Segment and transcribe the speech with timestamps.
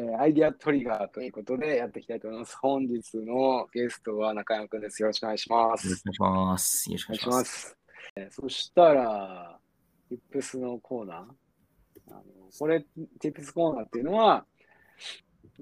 [0.00, 2.56] えーアイディアトリガーということでやっていきたいと思います。
[2.62, 5.02] 本日のゲストは中山くんです。
[5.02, 5.86] よろしくお願いします。
[5.86, 6.88] よろしくお願いします。
[6.88, 7.36] よろしくお願いしま。
[7.36, 7.76] ますす。
[8.16, 9.58] えーそしたら、
[10.10, 11.18] Tips のコーナー。
[12.10, 12.22] あの
[12.58, 12.86] これ、
[13.20, 14.46] Tips コーナーっていうのは、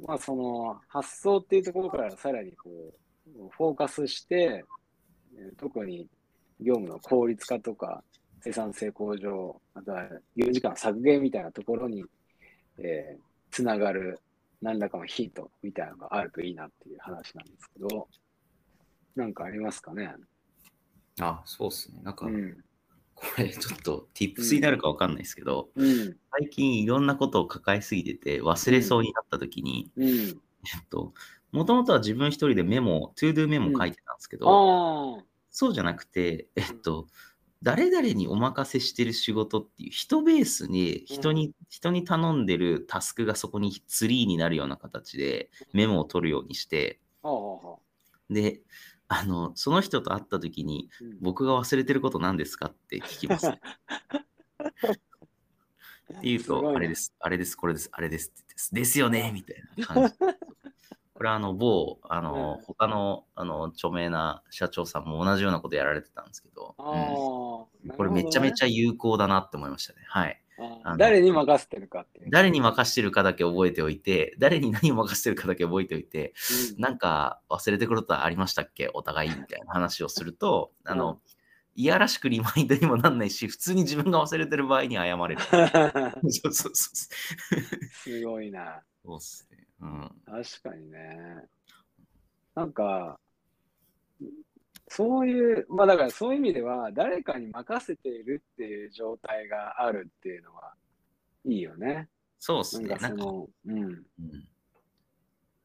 [0.07, 2.71] まあ、その発想っていうところからさらにこ
[3.37, 4.65] う、フォーカスして、
[5.37, 6.09] えー特に
[6.61, 8.05] 業務の効率化とか、
[8.43, 12.05] 生産性向上、あとは有時間削減みたいなところに、
[12.79, 13.30] えー
[13.61, 14.21] つながる
[14.63, 18.09] 何らかのヒントみたいなのがあるといいなっていう話なんですけど、
[19.15, 20.11] なんかありますかね？
[21.21, 22.01] あ、そうっすね。
[22.03, 22.57] なんか、うん。
[23.15, 26.17] これちょっと tips になるかわかんないですけど、うん。
[26.39, 30.07] 最近いろんなことを抱えすぎてて忘れそうになった時に、うん。
[30.09, 30.35] えっ
[30.89, 31.13] と、
[31.53, 35.23] もともとは自分一人でメモ、トゥードゥメモ書いてたんですけど。
[35.51, 37.09] そうじゃなくて、えっと、
[37.63, 47.77] 誰々にお任せしてる仕事っていう人ベースに人に、人に頼んでるタスクがそこにツリーになるような形でメモを取るようにして、ああ。
[48.31, 48.63] で、
[49.09, 53.61] あの、その人と会った時に、うん僕が忘れてること何ですかって聞きますね。
[56.19, 60.15] っていうと、すごいなあれです、あれです、これです、あれですってですよねみたいな感じ。
[61.21, 69.99] これはあの某、あの、うん他のあの著名な社長さんも同じようなことやられてたんですけど、うんこれめちゃめちゃゃ有効だなって思いましたね。
[70.09, 70.43] はい。
[70.97, 72.23] 誰に任せてるかって。
[72.31, 76.33] 誰に任してるかだけ覚えておいて、誰に何を任せてるかだけ覚えておいて、
[76.75, 78.89] うんなんか忘れてくることはありましたっけ？
[78.95, 81.21] お互いみたいな話をすると、 あうんの、
[81.75, 85.37] いやらしくリマインドにもなんないし、普通に自分が忘れてる場合に謝れる。
[86.33, 86.73] そうそうそう。
[87.93, 88.81] すごいな。
[89.05, 89.70] そうっすね。
[89.81, 90.11] うん。
[90.27, 91.45] 確かにね。
[92.55, 93.19] なんか、
[94.89, 100.75] そういう、まあだからそういう意味では、誰かに任せているっていう状態があるっていうのは
[101.45, 102.09] いいよね。
[102.39, 102.89] そうっすね。
[102.89, 103.83] なんかその、うん。
[103.83, 104.05] うん、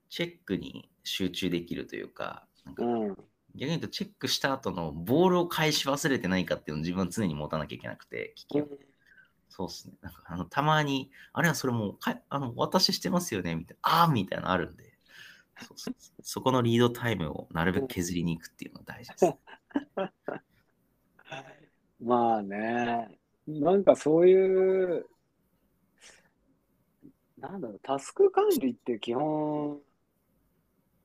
[0.10, 3.18] チェックに集中できるというか、なんかうん。
[3.56, 8.68] 逆に言うとチェックした後のボールを返し忘れてないかっていうのを自分は常に持たなきゃいけなくて、危機を
[9.56, 9.94] そうっすね。
[10.02, 14.98] なんかあのたまに、あれはそれもうかあの私してますよねみたいな、ああみたいなのあるんで
[15.62, 19.34] そうそうそう、 そこのリードタイムをなるべく削りに行くっていうのが大事です。
[22.04, 23.18] まあね、
[23.48, 25.08] なんかそういう、
[27.38, 29.80] なんだろう、タスク管理って基本、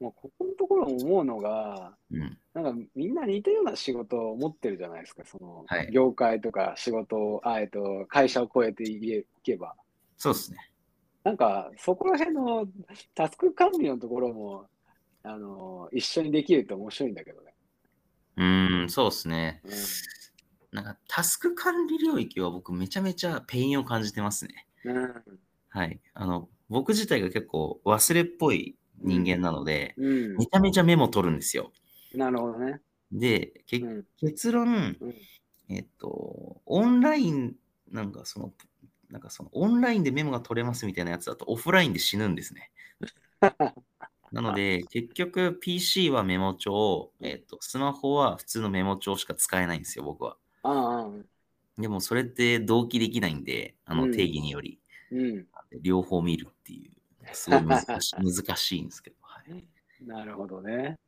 [0.00, 2.38] もうここのところ思うのが、うん。
[2.54, 9.74] なんかみんな似たような仕事を持ってるじゃないですか、そのはい業界とか仕事を、あえっと、会社を超えていけば。
[10.16, 10.58] そうですね。
[11.22, 12.66] なんかそこら辺の
[13.14, 14.66] タスク管理のところも、
[15.22, 17.54] あの、一緒にできると面白いんだけどね。
[18.36, 19.60] うーん、そうですね。
[19.64, 19.70] うん
[20.72, 24.66] なんかタスク管理領域は僕めちゃめちゃペインを感じてますね。
[24.84, 25.40] うん
[25.72, 26.00] はい。
[26.14, 30.02] あの、僕自体が結構忘れっぽい人間なので、う
[30.34, 31.72] んめちゃめちゃメモ取るんですよ。
[32.14, 32.80] なるほどね。
[33.12, 35.14] で、結論、うん
[35.68, 37.54] えっと、オンライン、
[37.90, 38.52] なんかその、
[39.08, 42.70] なんかそのオンラインでメモが取れますみたいなやつだとオフラインで死ぬんですね。
[44.32, 50.36] なので、結局 PC はメモ帳、えっと、スマホは普通のメモ帳しか使えないんですよ、僕は。
[50.62, 51.10] ああ、
[51.78, 54.80] でもそれって同期できないんで、あうんの定義により、
[55.10, 55.46] うん。
[55.82, 56.92] 両方見るっていう、
[57.32, 59.16] すごい難し難しいんですけど。
[59.20, 59.64] はい、
[60.06, 60.98] なるほどね。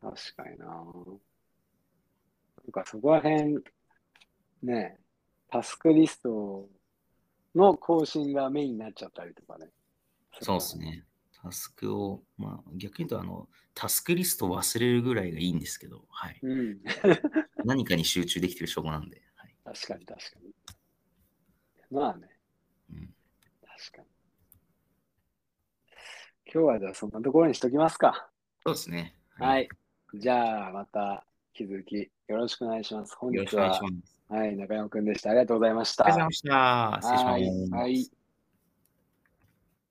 [0.00, 0.66] 確かにな。
[0.66, 3.58] なんかそこら辺、
[4.62, 4.98] ね、
[5.50, 6.68] タスクリスト
[7.54, 9.70] の更新がメインになっちゃったりとかね。
[10.40, 11.04] そうですね。
[11.42, 16.38] タスクを、まあ逆に言うと、あの、タスクリストを忘れるぐらいがいいんですけど、はい。
[16.42, 16.80] うん。
[17.64, 19.22] 何かに集中できてる証拠なんで。
[19.36, 20.54] はい確かに確かに。
[21.90, 22.28] まあね、
[22.90, 23.14] うん、
[23.62, 24.08] 確かに。
[26.54, 28.28] 今日はじゃあそんなところにしときますか。
[28.64, 29.16] そうですね。
[29.40, 29.68] はい。
[30.14, 31.26] じゃあまた
[31.58, 31.96] 引き続き
[32.28, 33.16] よろしくお願いします。
[33.18, 35.30] 本日よろしくお願いはい、中山くんでした。
[35.30, 36.06] ありがとうございました。
[36.06, 37.00] ありがとうございました。
[37.02, 37.24] 失礼します。
[37.26, 38.23] はいはい